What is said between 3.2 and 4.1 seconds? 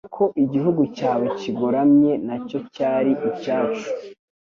icyacu